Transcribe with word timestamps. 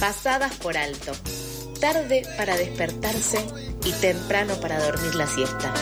pasadas 0.00 0.54
por 0.56 0.76
alto, 0.76 1.12
tarde 1.80 2.22
para 2.36 2.56
despertarse 2.56 3.38
y 3.84 3.92
temprano 3.92 4.54
para 4.60 4.82
dormir 4.84 5.14
la 5.14 5.26
siesta. 5.26 5.72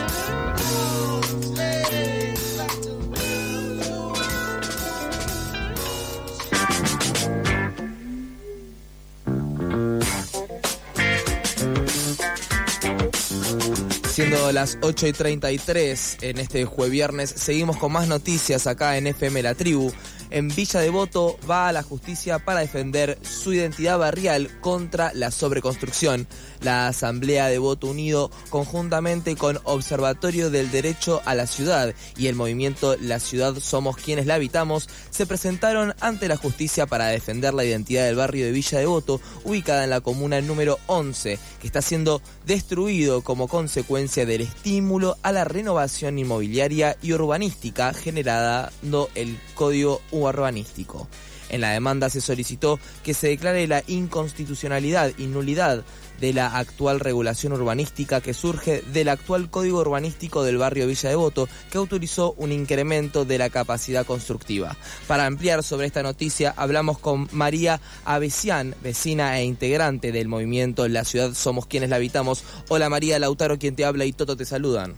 Siendo 14.14 14.52
las 14.52 14.78
8 14.80 15.08
y 15.08 15.12
33 15.12 16.18
en 16.20 16.38
este 16.38 16.64
jueves 16.64 16.92
viernes, 16.92 17.30
seguimos 17.30 17.76
con 17.78 17.90
más 17.90 18.06
noticias 18.06 18.68
acá 18.68 18.96
en 18.96 19.08
FM 19.08 19.42
La 19.42 19.56
Tribu 19.56 19.92
en 20.35 20.48
Villa 20.48 20.80
Devoto 20.80 21.39
va 21.48 21.69
a 21.69 21.73
la 21.73 21.85
justicia 21.85 22.41
para 22.41 22.59
defender 22.59 23.21
su 23.23 23.53
identidad 23.53 24.01
barrial 24.01 24.51
contra 24.61 25.12
la 25.15 25.30
sobreconstrucción. 25.30 26.27
La 26.61 26.88
Asamblea 26.88 27.47
de 27.47 27.59
Voto 27.59 27.87
Unido, 27.87 28.33
conjuntamente 28.51 29.37
con 29.37 29.61
Observatorio 29.62 30.51
del 30.51 30.73
Derecho 30.73 31.23
a 31.25 31.37
la 31.37 31.47
Ciudad 31.47 31.95
y 32.16 32.27
el 32.27 32.34
movimiento 32.34 32.97
La 33.01 33.20
Ciudad 33.20 33.55
Somos 33.61 33.97
Quienes 33.97 34.27
la 34.27 34.34
Habitamos, 34.34 34.89
se 35.11 35.25
presentaron 35.25 35.95
ante 36.01 36.27
la 36.27 36.37
justicia 36.37 36.87
para 36.87 37.06
defender 37.06 37.55
la 37.55 37.64
identidad 37.64 38.05
del 38.05 38.16
barrio 38.16 38.47
de 38.47 38.51
Villa 38.51 38.80
Devoto, 38.80 39.20
ubicada 39.45 39.84
en 39.84 39.91
la 39.91 40.01
comuna 40.01 40.41
número 40.41 40.80
11, 40.89 41.39
que 41.61 41.66
está 41.69 41.80
siendo 41.80 42.20
destruido 42.45 43.23
como 43.23 43.47
consecuencia 43.47 44.27
del 44.27 44.41
estímulo 44.41 45.16
a 45.23 45.30
la 45.30 45.45
renovación 45.45 46.19
inmobiliaria 46.19 46.97
y 47.03 47.12
urbanística 47.12 47.95
generando 47.95 49.11
el 49.14 49.39
Código 49.55 50.01
urbanístico. 50.30 51.09
En 51.48 51.60
la 51.60 51.70
demanda 51.70 52.10
se 52.10 52.20
solicitó 52.20 52.80
que 53.02 53.14
se 53.14 53.28
declare 53.28 53.66
la 53.66 53.83
inconstitucionalidad 53.87 55.12
y 55.19 55.27
nulidad 55.27 55.84
de 56.20 56.33
la 56.33 56.56
actual 56.56 57.00
regulación 57.00 57.53
urbanística 57.53 58.20
que 58.20 58.34
surge 58.34 58.83
del 58.92 59.08
actual 59.08 59.50
Código 59.50 59.80
Urbanístico 59.80 60.42
del 60.42 60.58
barrio 60.58 60.86
Villa 60.86 61.11
Devoto, 61.11 61.48
que 61.70 61.78
autorizó 61.78 62.34
un 62.39 62.52
incremento 62.52 63.25
de 63.25 63.39
la 63.39 63.50
capacidad 63.50 64.06
constructiva. 64.06 64.77
Para 65.06 65.27
ampliar 65.27 65.62
sobre 65.62 65.86
esta 65.86 66.02
noticia, 66.02 66.55
hablamos 66.56 66.98
con 66.98 67.28
María 67.33 67.80
Avesian, 68.05 68.75
vecina 68.83 69.39
e 69.39 69.45
integrante 69.45 70.12
del 70.12 70.28
movimiento 70.28 70.89
La 70.89 71.05
Ciudad 71.05 71.34
Somos 71.34 71.67
Quienes 71.67 71.91
la 71.91 71.97
Habitamos. 71.97 72.45
Hola 72.69 72.89
María 72.89 73.19
Lautaro, 73.19 73.58
quien 73.58 73.77
te 73.77 73.84
habla 73.84 74.05
y 74.05 74.12
Toto 74.12 74.36
te 74.36 74.45
saludan. 74.45 74.95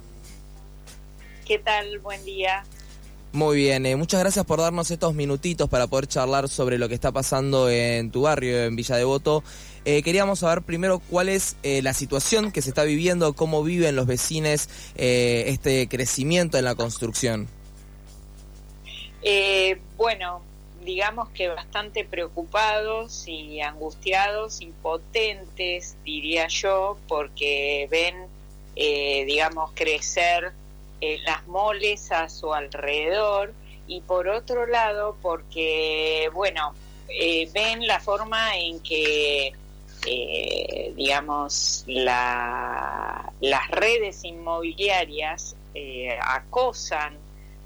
¿Qué 1.44 1.58
tal? 1.58 1.98
Buen 2.00 2.24
día. 2.24 2.64
Muy 3.36 3.58
bien, 3.58 3.84
eh, 3.84 3.96
muchas 3.96 4.20
gracias 4.20 4.46
por 4.46 4.60
darnos 4.60 4.90
estos 4.90 5.12
minutitos 5.12 5.68
para 5.68 5.88
poder 5.88 6.06
charlar 6.06 6.48
sobre 6.48 6.78
lo 6.78 6.88
que 6.88 6.94
está 6.94 7.12
pasando 7.12 7.68
en 7.68 8.10
tu 8.10 8.22
barrio, 8.22 8.64
en 8.64 8.76
Villa 8.76 8.96
Devoto. 8.96 9.44
Eh, 9.84 10.02
queríamos 10.02 10.38
saber 10.38 10.62
primero 10.62 11.00
cuál 11.00 11.28
es 11.28 11.58
eh, 11.62 11.82
la 11.82 11.92
situación 11.92 12.50
que 12.50 12.62
se 12.62 12.70
está 12.70 12.84
viviendo, 12.84 13.34
cómo 13.34 13.62
viven 13.62 13.94
los 13.94 14.06
vecinos 14.06 14.70
este 14.94 15.86
crecimiento 15.86 16.56
en 16.56 16.64
la 16.64 16.76
construcción. 16.76 17.46
bueno, 19.98 20.40
digamos 20.82 21.28
que 21.28 21.48
bastante 21.48 22.06
preocupados 22.06 23.28
y 23.28 23.60
angustiados, 23.60 24.62
impotentes, 24.62 25.94
diría 26.06 26.48
yo, 26.48 26.96
porque 27.06 27.86
ven, 27.90 28.16
digamos, 29.26 29.72
crecer 29.74 30.54
eh, 31.00 31.18
las 31.24 31.46
moles 31.46 32.10
a 32.12 32.28
su 32.28 32.52
alrededor 32.52 33.52
y 33.86 34.00
por 34.00 34.28
otro 34.28 34.66
lado 34.66 35.16
porque, 35.22 36.30
bueno, 36.32 36.74
eh, 37.08 37.48
ven 37.52 37.86
la 37.86 38.00
forma 38.00 38.56
en 38.56 38.80
que, 38.80 39.52
eh, 40.06 40.92
digamos, 40.96 41.84
la, 41.86 43.32
las 43.40 43.68
redes 43.70 44.24
inmobiliarias 44.24 45.56
acosan 46.22 47.18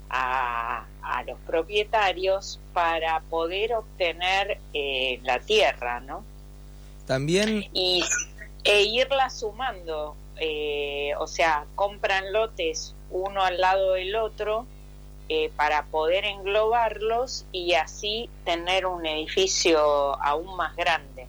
a, 0.08 0.84
a, 1.00 1.22
los 1.22 1.38
propietarios 1.46 2.58
para 2.72 3.20
poder 3.20 3.74
obtener 3.74 4.58
la 5.22 5.38
tierra, 5.38 6.00
¿no? 6.00 6.24
También... 7.06 7.68
Y, 7.72 8.02
e 8.64 8.82
irla 8.82 9.30
sumando, 9.30 10.16
o 11.18 11.26
sea, 11.26 11.66
compran 11.74 12.32
lotes 12.32 12.94
uno 13.10 13.42
al 13.42 13.60
lado 13.60 13.92
del 13.92 14.14
otro 14.16 14.66
eh, 15.32 15.48
para 15.54 15.84
poder 15.84 16.24
englobarlos 16.24 17.44
y 17.52 17.74
así 17.74 18.28
tener 18.44 18.84
un 18.84 19.06
edificio 19.06 19.78
aún 20.20 20.56
más 20.56 20.74
grande. 20.74 21.26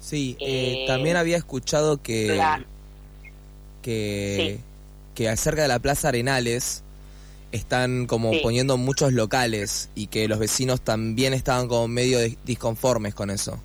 Sí, 0.00 0.36
eh, 0.40 0.84
también 0.88 1.16
había 1.16 1.36
escuchado 1.36 2.02
que, 2.02 2.42
que, 3.82 4.58
que 5.14 5.28
acerca 5.28 5.62
de 5.62 5.68
la 5.68 5.78
Plaza 5.78 6.08
Arenales 6.08 6.82
están 7.52 8.06
como 8.06 8.32
poniendo 8.42 8.76
muchos 8.76 9.12
locales 9.12 9.88
y 9.94 10.08
que 10.08 10.26
los 10.26 10.40
vecinos 10.40 10.80
también 10.80 11.34
estaban 11.34 11.68
como 11.68 11.86
medio 11.86 12.18
disconformes 12.44 13.14
con 13.14 13.30
eso. 13.30 13.60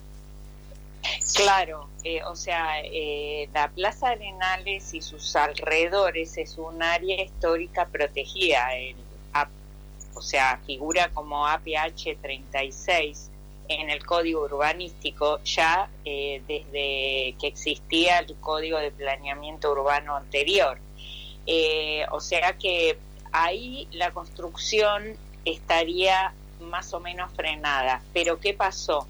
Claro, 1.35 1.89
eh, 2.05 2.23
o 2.23 2.35
sea, 2.35 2.79
eh, 2.81 3.49
la 3.53 3.67
Plaza 3.67 4.11
Arenales 4.11 4.93
y 4.93 5.01
sus 5.01 5.35
alrededores 5.35 6.37
es 6.37 6.57
un 6.57 6.81
área 6.81 7.21
histórica 7.21 7.87
protegida, 7.87 8.69
o 10.13 10.21
sea, 10.21 10.61
figura 10.65 11.09
como 11.13 11.45
APH 11.45 12.15
36 12.21 13.31
en 13.67 13.89
el 13.89 14.05
Código 14.05 14.43
Urbanístico 14.43 15.41
ya 15.43 15.89
eh, 16.05 16.41
desde 16.47 17.35
que 17.37 17.47
existía 17.47 18.19
el 18.19 18.33
Código 18.37 18.77
de 18.77 18.91
Planeamiento 18.91 19.73
Urbano 19.73 20.15
anterior. 20.15 20.79
o 22.11 22.19
sea 22.21 22.53
que 22.53 22.97
ahí 23.33 23.89
la 23.91 24.11
construcción 24.11 25.17
estaría 25.43 26.33
más 26.61 26.93
o 26.93 27.01
menos 27.01 27.29
frenada. 27.33 28.01
Pero 28.13 28.39
¿qué 28.39 28.53
pasó? 28.53 29.05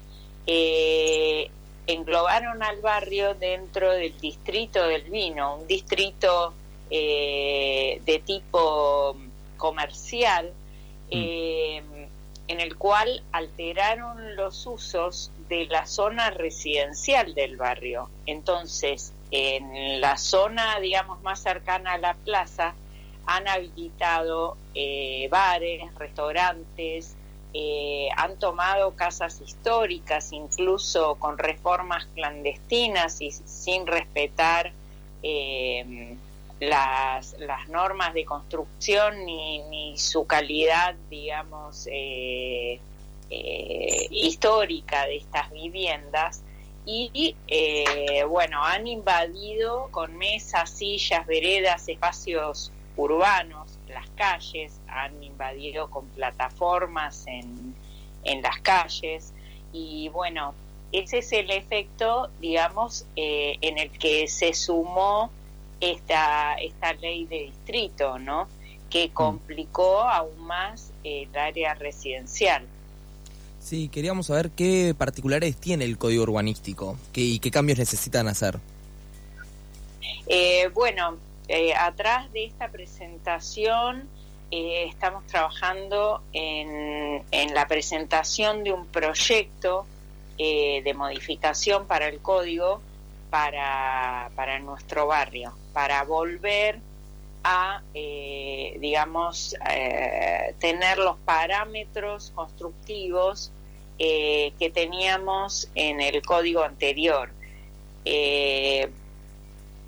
Eh, 0.46 1.50
englobaron 1.86 2.62
al 2.62 2.80
barrio 2.80 3.34
dentro 3.34 3.92
del 3.92 4.18
distrito 4.20 4.86
del 4.86 5.02
vino, 5.02 5.56
un 5.56 5.66
distrito 5.66 6.52
eh, 6.90 8.00
de 8.04 8.18
tipo 8.20 9.16
comercial, 9.56 10.46
mm. 10.46 11.10
eh, 11.10 11.82
en 12.48 12.60
el 12.60 12.76
cual 12.76 13.22
alteraron 13.32 14.36
los 14.36 14.66
usos 14.66 15.30
de 15.48 15.66
la 15.66 15.86
zona 15.86 16.30
residencial 16.30 17.34
del 17.34 17.56
barrio. 17.56 18.08
Entonces, 18.26 19.12
en 19.30 20.00
la 20.00 20.16
zona, 20.16 20.78
digamos, 20.80 21.20
más 21.22 21.40
cercana 21.40 21.94
a 21.94 21.98
la 21.98 22.14
plaza, 22.14 22.74
han 23.26 23.48
habilitado 23.48 24.56
eh, 24.74 25.28
bares, 25.30 25.92
restaurantes, 25.96 27.16
eh, 27.54 28.08
han 28.16 28.38
tomado 28.38 28.94
casas 28.94 29.40
históricas, 29.40 30.32
incluso 30.32 31.14
con 31.16 31.38
reformas 31.38 32.06
clandestinas 32.14 33.20
y 33.20 33.30
sin 33.30 33.86
respetar 33.86 34.72
eh, 35.22 36.16
las, 36.60 37.36
normas 37.68 38.14
de 38.14 38.24
construcción 38.24 39.24
ni, 39.24 39.94
su 39.96 40.26
calidad, 40.26 40.94
digamos, 41.08 41.88
eh, 41.90 42.80
histórica 44.10 45.06
de 45.06 45.16
estas 45.16 45.50
viviendas. 45.50 46.42
Y 46.84 47.34
bueno, 48.28 48.62
han 48.64 48.86
invadido 48.86 49.88
con 49.90 50.16
mesas, 50.16 50.70
sillas, 50.70 51.26
veredas, 51.26 51.88
espacios 51.88 52.70
urbanos 52.96 53.75
las 53.88 54.08
calles, 54.10 54.80
han 54.88 55.22
invadido 55.22 55.88
con 55.90 56.06
plataformas 56.08 57.24
en, 57.26 57.74
las 58.42 58.58
calles 58.60 59.32
y 59.72 60.08
bueno, 60.08 60.54
ese 60.90 61.18
es 61.18 61.32
el 61.32 61.50
efecto, 61.50 62.28
digamos, 62.40 63.06
eh, 63.14 63.56
en 63.60 63.78
el 63.78 63.90
que 63.90 64.26
se 64.26 64.52
sumó 64.52 65.30
esta, 65.80 66.54
esta 66.54 66.92
ley 66.94 67.24
de 67.26 67.42
distrito, 67.42 68.18
¿no? 68.18 68.48
Que 68.90 69.08
mm. 69.08 69.12
complicó 69.12 70.00
aún 70.00 70.44
más 70.44 70.92
el 71.04 71.36
área 71.36 71.74
residencial. 71.74 72.66
Sí, 73.60 73.88
queríamos 73.88 74.26
saber 74.26 74.50
qué 74.50 74.94
particulares 74.96 75.56
tiene 75.56 75.84
el 75.84 75.98
código 75.98 76.22
urbanístico 76.22 76.96
y 77.14 77.40
qué 77.40 77.50
cambios 77.50 77.78
necesitan 77.78 78.28
hacer. 78.28 78.60
Eh, 80.28 80.68
bueno, 80.72 81.16
eh, 81.48 81.74
atrás 81.74 82.32
de 82.32 82.44
esta 82.44 82.68
presentación 82.68 84.08
eh, 84.50 84.86
estamos 84.88 85.24
trabajando 85.26 86.22
en, 86.32 87.22
la 87.54 87.68
presentación 87.68 88.64
de 88.64 88.72
un 88.72 88.86
proyecto 88.86 89.86
eh, 90.38 90.82
de 90.82 90.94
modificación 90.94 91.86
para 91.86 92.08
el 92.08 92.18
código 92.18 92.80
para, 93.30 94.30
para 94.34 94.58
nuestro 94.58 95.06
barrio, 95.06 95.54
para 95.72 96.02
volver 96.02 96.80
a, 97.44 97.82
digamos, 97.92 99.54
tener 100.58 100.98
los 100.98 101.16
parámetros 101.18 102.32
constructivos 102.34 103.52
que 103.98 104.72
teníamos 104.74 105.68
en 105.76 106.00
el 106.00 106.22
código 106.22 106.62
anterior. 106.62 107.30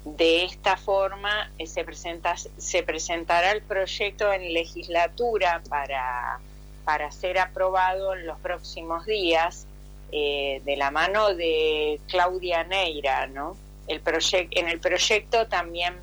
Eh, 0.04 0.10
de 0.16 0.44
esta 0.44 0.76
forma 0.76 1.50
se, 1.64 1.84
presenta, 1.84 2.36
se 2.36 2.82
presentará 2.82 3.52
el 3.52 3.62
proyecto 3.62 4.32
en 4.32 4.52
legislatura 4.52 5.62
para, 5.68 6.40
para 6.84 7.10
ser 7.10 7.38
aprobado 7.38 8.14
en 8.14 8.26
los 8.26 8.38
próximos 8.38 9.06
días 9.06 9.66
de 10.10 10.74
la 10.78 10.90
mano 10.90 11.34
de 11.34 12.00
Claudia 12.08 12.64
Neira, 12.64 13.26
¿no? 13.26 13.58
El 13.88 14.00
en 14.50 14.68
el 14.68 14.80
proyecto 14.80 15.46
también 15.48 15.94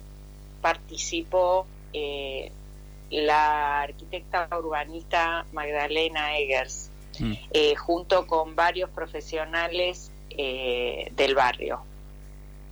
participó 0.61 1.67
eh, 1.93 2.51
la 3.11 3.81
arquitecta 3.81 4.49
urbanista 4.57 5.45
Magdalena 5.53 6.37
Eggers, 6.39 6.89
mm. 7.19 7.33
eh, 7.51 7.75
junto 7.75 8.25
con 8.25 8.55
varios 8.55 8.89
profesionales 8.89 10.11
eh, 10.31 11.11
del 11.15 11.35
barrio 11.35 11.83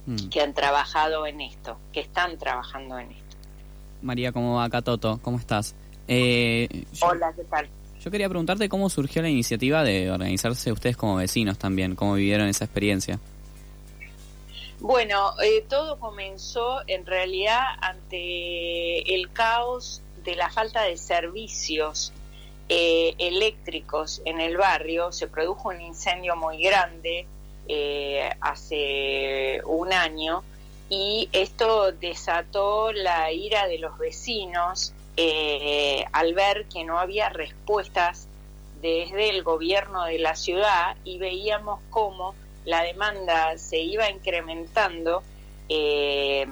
mm. 0.06 0.30
que 0.30 0.42
han 0.42 0.54
trabajado 0.54 1.26
en 1.26 1.42
esto, 1.42 1.78
que 1.92 2.02
están 2.02 2.38
trabajando 2.38 2.98
en 3.00 3.12
esto. 3.12 3.38
María, 4.02 4.32
¿cómo 4.32 4.56
va 4.56 4.70
Toto? 4.70 5.20
¿Cómo 5.22 5.38
estás? 5.38 5.76
Hola, 6.08 7.34
¿qué 7.36 7.44
tal? 7.50 7.70
Yo 8.04 8.12
quería 8.12 8.28
preguntarte 8.28 8.68
cómo 8.68 8.90
surgió 8.90 9.22
la 9.22 9.30
iniciativa 9.30 9.82
de 9.84 10.12
organizarse 10.12 10.74
ustedes 10.74 10.98
como 10.98 11.16
vecinos 11.16 11.58
también, 11.58 11.96
cómo 11.96 12.16
vivieron 12.16 12.50
esa 12.50 12.66
experiencia. 12.66 13.18
Bueno, 14.82 15.40
eh, 15.42 15.64
todo 15.70 15.98
comenzó 15.98 16.82
en 16.88 17.06
realidad 17.06 17.62
ante 17.80 19.16
el 19.16 19.32
caos 19.32 20.02
de 20.26 20.36
la 20.36 20.50
falta 20.50 20.84
de 20.84 20.98
servicios 20.98 22.12
eh, 22.68 23.16
eléctricos 23.18 24.22
en 24.26 24.42
el 24.42 24.58
barrio. 24.58 25.14
Se 25.14 25.28
produjo 25.28 25.70
un 25.70 25.80
incendio 25.80 26.36
muy 26.36 26.62
grande 26.62 27.26
eh, 27.68 28.30
hace 28.42 29.62
un 29.66 29.94
año 29.94 30.44
y 30.90 31.30
esto 31.32 31.92
desató 31.92 32.92
la 32.92 33.32
ira 33.32 33.68
de 33.68 33.80
los 33.80 33.98
vecinos 33.98 34.94
al 36.12 36.34
ver 36.34 36.66
que 36.66 36.84
no 36.84 37.00
había 37.00 37.30
respuestas 37.30 38.28
desde 38.82 39.30
el 39.30 39.44
gobierno 39.44 40.04
de 40.06 40.20
la 40.20 40.36
ciudad 40.36 40.98
y 41.06 41.18
veíamos 41.18 41.80
cómo 41.90 42.36
la 42.66 42.84
demanda 42.84 43.58
se 43.58 43.80
iba 43.80 44.10
incrementando 44.10 45.24
eh, 45.70 46.46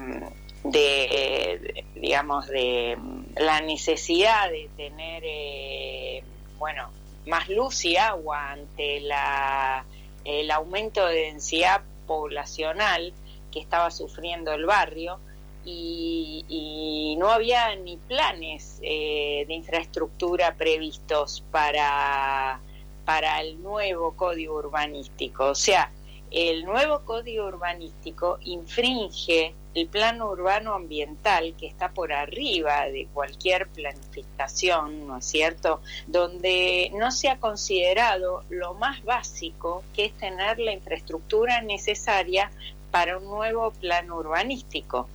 de, 0.63 1.85
digamos, 1.95 2.47
de 2.47 2.97
la 3.35 3.61
necesidad 3.61 4.49
de 4.49 4.69
tener, 4.77 5.23
eh, 5.25 6.23
bueno, 6.57 6.89
más 7.27 7.49
luz 7.49 7.83
y 7.85 7.97
agua 7.97 8.51
ante 8.51 9.01
la, 9.01 9.83
el 10.25 10.51
aumento 10.51 11.06
de 11.06 11.21
densidad 11.25 11.81
poblacional 12.07 13.13
que 13.51 13.59
estaba 13.59 13.91
sufriendo 13.91 14.53
el 14.53 14.65
barrio 14.65 15.19
y, 15.63 17.15
no 17.19 17.29
había 17.29 17.75
ni 17.75 17.97
planes 17.97 18.79
eh, 18.81 19.45
de 19.47 19.53
infraestructura 19.53 20.56
previstos 20.56 21.44
para, 21.51 22.59
para 23.06 23.41
el 23.41 23.62
nuevo 23.62 24.13
código 24.13 24.56
urbanístico. 24.56 25.50
O 25.50 25.56
sea, 25.56 25.91
el 26.31 26.63
nuevo 26.63 27.01
código 27.01 27.45
urbanístico 27.45 28.39
infringe 28.43 29.53
el 29.73 29.87
plano 29.87 30.29
urbano 30.29 30.73
ambiental 30.73 31.53
que 31.57 31.67
está 31.67 31.89
por 31.89 32.11
arriba 32.11 32.87
de 32.87 33.07
cualquier 33.13 33.67
planificación, 33.67 35.07
¿no 35.07 35.17
es 35.17 35.25
cierto? 35.25 35.81
Donde 36.07 36.91
no 36.93 37.11
se 37.11 37.29
ha 37.29 37.39
considerado 37.39 38.43
lo 38.49 38.73
más 38.73 39.03
básico 39.03 39.83
que 39.93 40.05
es 40.05 40.13
tener 40.13 40.59
la 40.59 40.73
infraestructura 40.73 41.61
necesaria 41.61 42.51
para 42.91 43.17
un 43.17 43.25
nuevo 43.25 43.71
plano 43.71 44.17
urbanístico. 44.17 45.07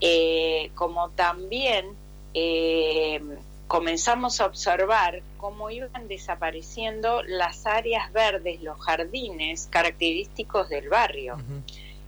Eh, 0.00 0.70
como 0.74 1.10
también 1.10 1.94
eh, 2.32 3.20
comenzamos 3.70 4.40
a 4.40 4.46
observar 4.46 5.22
cómo 5.36 5.70
iban 5.70 6.08
desapareciendo 6.08 7.22
las 7.22 7.66
áreas 7.66 8.12
verdes, 8.12 8.60
los 8.62 8.80
jardines 8.80 9.68
característicos 9.70 10.68
del 10.68 10.88
barrio. 10.88 11.36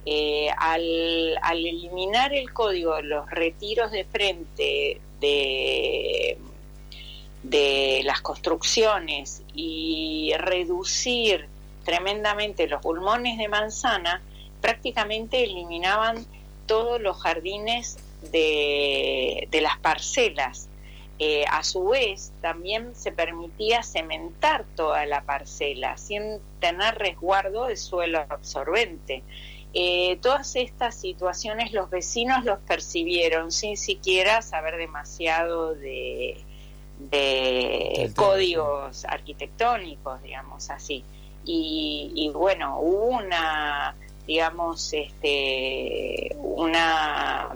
Eh, 0.05 0.51
al, 0.59 1.39
eliminar 1.53 2.35
el 2.35 2.53
código, 2.53 3.01
los 3.01 3.31
retiros 3.31 3.93
de 3.93 4.05
frente 4.05 5.01
de, 5.21 6.37
de 7.45 8.01
las 8.07 8.21
construcciones 8.23 9.45
y 9.55 10.33
reducir 10.39 11.47
tremendamente 11.85 12.67
los 12.67 12.83
pulmones 12.83 13.39
de 13.39 13.47
manzana, 13.47 14.21
prácticamente 14.61 15.45
eliminaban 15.45 16.27
todos 16.67 17.01
los 17.01 17.23
jardines 17.23 17.99
de, 18.33 19.47
de 19.53 19.61
las 19.61 19.79
parcelas 19.79 20.69
eh, 21.25 21.45
a 21.49 21.63
su 21.63 21.85
vez, 21.85 22.33
también 22.41 22.97
se 22.97 23.13
permitía 23.13 23.85
cementar 23.85 24.65
toda 24.75 25.07
la 25.07 25.23
parcela 25.23 25.97
sin 25.97 26.41
tener 26.59 26.97
resguardo 26.97 27.67
de 27.67 27.77
suelo 27.77 28.27
absorbente. 28.29 29.23
Eh, 29.73 30.19
todas 30.21 30.57
estas 30.57 30.97
situaciones 30.97 31.73
los 31.73 31.91
vecinos 31.91 32.45
los 32.45 32.59
percibieron 32.59 33.53
sin 33.53 33.77
siquiera 33.77 34.43
saber 34.43 34.77
demasiado 34.79 35.77
de, 35.77 36.45
códigos 38.17 39.05
arquitectónicos, 39.05 40.21
digamos 40.25 40.71
así. 40.71 41.05
Y, 41.45 42.33
bueno, 42.35 42.81
hubo 42.81 43.19
una, 43.19 43.95
digamos, 44.27 44.93
este, 44.93 46.35
una 46.41 47.55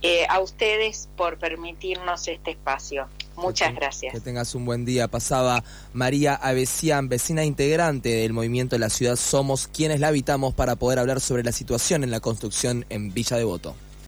Eh, 0.00 0.26
a 0.28 0.38
ustedes 0.38 1.08
por 1.16 1.38
permitirnos 1.38 2.28
este 2.28 2.52
espacio. 2.52 3.08
Muchas 3.34 3.74
gracias. 3.74 4.12
Que 4.12 4.20
tengas 4.20 4.54
un 4.54 4.64
buen 4.64 4.84
día. 4.84 5.08
Pasaba 5.08 5.64
María 5.92 6.34
Avesian, 6.34 7.08
vecina 7.08 7.44
integrante 7.44 8.08
del 8.08 8.32
movimiento 8.32 8.76
de 8.76 8.80
la 8.80 8.90
ciudad 8.90 9.16
Somos 9.16 9.68
quienes 9.68 10.00
la 10.00 10.08
habitamos 10.08 10.54
para 10.54 10.76
poder 10.76 10.98
hablar 10.98 11.20
sobre 11.20 11.42
la 11.42 11.52
situación 11.52 12.04
en 12.04 12.10
la 12.10 12.20
construcción 12.20 12.84
en 12.90 13.12
Villa 13.12 13.36
Devoto. 13.36 13.74